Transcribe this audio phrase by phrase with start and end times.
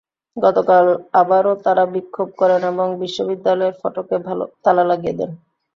[0.37, 0.85] গতকাল
[1.13, 4.17] আবারও তাঁরা বিক্ষোভ করেন এবং বিশ্ববিদ্যালয়ের ফটকে
[4.63, 5.31] তালা লাগিয়ে দেন।